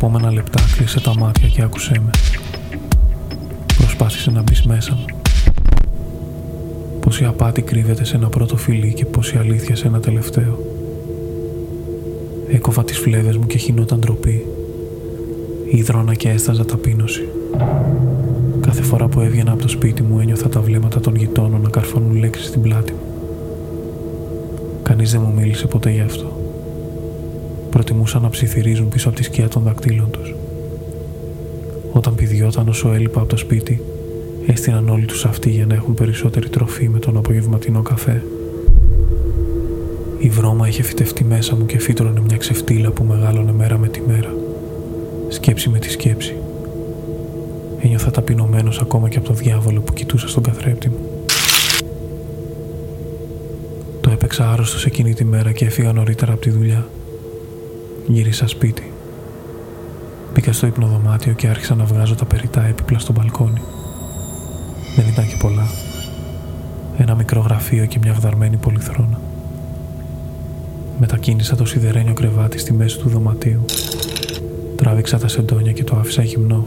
[0.00, 2.10] επόμενα λεπτά κλείσε τα μάτια και άκουσέ με.
[3.78, 5.04] Προσπάθησε να μπεις μέσα μου.
[7.00, 10.58] Πως η απάτη κρύβεται σε ένα πρώτο φιλί και πως η αλήθεια σε ένα τελευταίο.
[12.48, 14.46] Έκοβα τις φλέβες μου και χινόταν ντροπή.
[15.70, 17.28] Ήδρωνα και έσταζα ταπείνωση.
[18.60, 22.16] Κάθε φορά που έβγαινα από το σπίτι μου ένιωθα τα βλέμματα των γειτόνων να καρφώνουν
[22.16, 22.98] λέξεις στην πλάτη μου.
[24.82, 26.47] Κανείς δεν μου μίλησε ποτέ γι' αυτό.
[27.78, 30.34] Προτιμούσαν να ψιθυρίζουν πίσω από τη σκιά των δακτύλων τους.
[31.92, 33.82] Όταν πηδιόταν όσο έλειπα από το σπίτι,
[34.46, 38.22] έστειναν όλοι τους αυτοί για να έχουν περισσότερη τροφή με τον απογευματινό καφέ.
[40.18, 44.00] Η βρώμα είχε φυτευτεί μέσα μου και φύτρωνε μια ξεφτύλα που μεγάλωνε μέρα με τη
[44.06, 44.34] μέρα.
[45.28, 46.34] Σκέψη με τη σκέψη.
[47.80, 50.98] Ένιωθα ταπεινωμένος ακόμα και από το διάβολο που κοιτούσα στον καθρέπτη μου.
[54.00, 56.86] Το έπαιξα άρρωστο εκείνη τη μέρα και έφυγα νωρίτερα από τη δουλειά.
[58.10, 58.92] Γύρισα σπίτι.
[60.34, 63.60] Μπήκα στο υπνοδωμάτιο και άρχισα να βγάζω τα περιτά έπιπλα στο μπαλκόνι.
[64.96, 65.66] Δεν ήταν και πολλά.
[66.96, 69.20] Ένα μικρό γραφείο και μια γδαρμένη πολυθρόνα.
[70.98, 73.64] Μετακίνησα το σιδερένιο κρεβάτι στη μέση του δωματίου.
[74.76, 76.66] Τράβηξα τα σεντόνια και το άφησα γυμνό,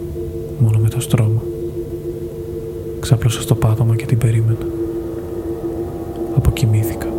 [0.60, 1.42] μόνο με το στρώμα.
[3.00, 4.66] Ξάπλωσα στο πάτωμα και την περίμενα.
[6.36, 7.11] Αποκοιμήθηκα.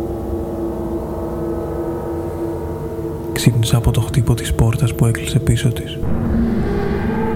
[3.43, 5.97] Ξύπνησα από το χτύπο της πόρτας που έκλεισε πίσω της.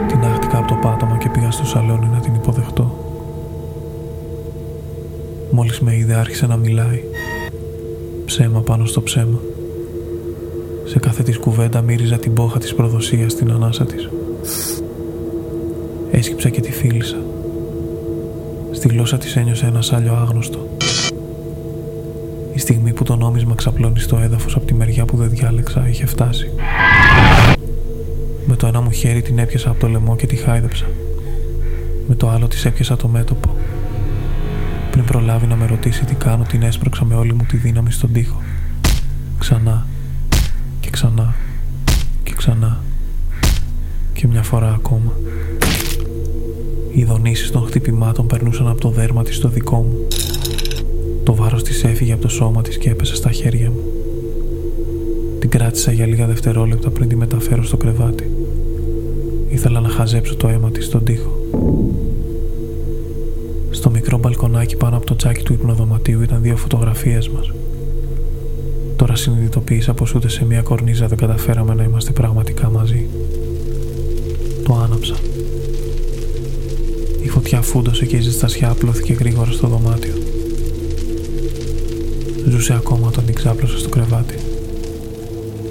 [0.08, 2.96] Την άχτηκα από το πάτωμα και πήγα στο σαλόνι να την υποδεχτώ.
[5.52, 7.04] Μόλις με είδε άρχισε να μιλάει.
[8.26, 9.40] Ψέμα πάνω στο ψέμα.
[10.86, 14.10] Σε κάθε της κουβέντα μύριζα την πόχα της προδοσίας στην ανάσα της.
[16.12, 17.18] Έσκυψα και τη φίλησα.
[18.72, 20.68] Στη γλώσσα της ένιωσε ένας σάλιο άγνωστο.
[22.58, 26.06] Η στιγμή που το νόμισμα ξαπλώνει στο έδαφος από τη μεριά που δεν διάλεξα είχε
[26.06, 26.52] φτάσει.
[28.46, 30.86] Με το ένα μου χέρι την έπιασα από το λαιμό και τη χάιδεψα.
[32.08, 33.56] Με το άλλο της έπιασα το μέτωπο.
[34.92, 38.12] Πριν προλάβει να με ρωτήσει τι κάνω, την έσπρωξα με όλη μου τη δύναμη στον
[38.12, 38.42] τοίχο.
[39.38, 39.88] Ξανά
[40.80, 41.36] και ξανά
[42.24, 42.84] και ξανά
[44.14, 45.12] και μια φορά ακόμα.
[46.92, 50.08] Οι δονήσεις των χτυπημάτων περνούσαν από το δέρμα της στο δικό μου.
[51.28, 53.82] Το βάρος της έφυγε από το σώμα της και έπεσε στα χέρια μου.
[55.40, 58.30] Την κράτησα για λίγα δευτερόλεπτα πριν τη μεταφέρω στο κρεβάτι.
[59.50, 61.40] Ήθελα να χαζέψω το αίμα της στον τοίχο.
[63.70, 67.52] Στο μικρό μπαλκονάκι πάνω από το τσάκι του υπνοδωματίου ήταν δύο φωτογραφίες μας.
[68.96, 73.08] Τώρα συνειδητοποίησα πως ούτε σε μια κορνίζα δεν καταφέραμε να είμαστε πραγματικά μαζί.
[74.64, 75.16] Το άναψα.
[77.22, 80.27] Η φωτιά φούντωσε και η ζεστασιά απλώθηκε γρήγορα στο δωμάτιο.
[82.58, 84.36] Ζούσε ακόμα όταν την ξάπλωσα στο κρεβάτι.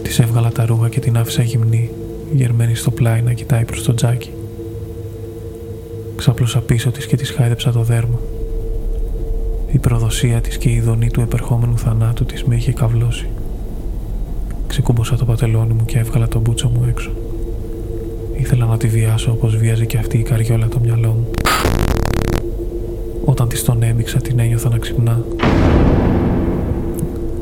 [0.03, 1.91] Της έβγαλα τα ρούχα και την άφησα γυμνή,
[2.33, 4.31] γερμένη στο πλάι να κοιτάει προς το τζάκι.
[6.17, 8.21] Ξάπλωσα πίσω της και της χάιδεψα το δέρμα.
[9.73, 13.29] Η προδοσία της και η ειδονή του επερχόμενου θανάτου της με είχε καυλώσει.
[14.67, 17.11] Ξεκούμποσα το πατελόνι μου και έβγαλα τον μπούτσο μου έξω.
[18.37, 21.31] Ήθελα να τη βιάσω όπως βίαζε και αυτή η καριόλα το μυαλό μου.
[23.25, 25.25] Όταν της τον έμειξα την ένιωθα να ξυπνά.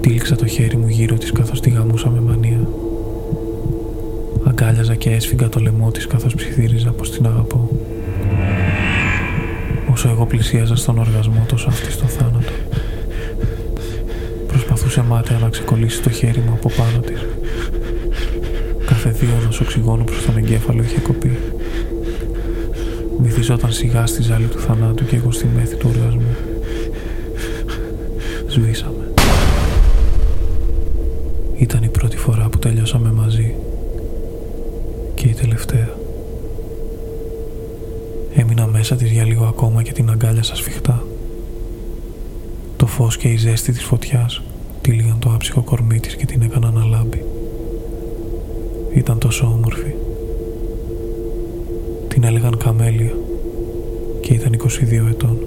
[0.04, 2.68] Τύλιξα το χέρι μου γύρω της καθώς τη γαμούσα με μανία.
[4.44, 7.68] Αγκάλιαζα και έσφυγα το λαιμό της καθώς ψιθύριζα πως την αγαπώ.
[9.90, 12.52] Όσο εγώ πλησίαζα στον οργασμό τόσο αυτή στο θάνατο.
[14.46, 17.24] Προσπαθούσε μάταια να ξεκολλήσει το χέρι μου από πάνω της.
[18.86, 21.38] Κάθε δίωδος οξυγόνου προς τον εγκέφαλο είχε κοπεί.
[23.22, 26.36] Βυθιζόταν σιγά στη ζάλη του θανάτου και εγώ στη μέθη του οργασμού.
[28.48, 29.03] Σβήσαμε.
[31.56, 33.54] Ήταν η πρώτη φορά που τελειώσαμε μαζί
[35.14, 35.88] και η τελευταία.
[38.34, 41.04] Έμεινα μέσα της για λίγο ακόμα και την αγκάλιασα σφιχτά.
[42.76, 44.42] Το φως και η ζέστη της φωτιάς
[44.80, 47.24] τύλιγαν το άψυχο κορμί της και την έκαναν να λάμπει.
[48.94, 49.94] Ήταν τόσο όμορφη.
[52.08, 53.12] Την έλεγαν Καμέλια
[54.20, 55.38] και ήταν 22 ετών.